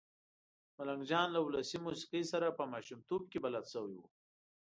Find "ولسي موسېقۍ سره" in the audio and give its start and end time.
1.45-2.47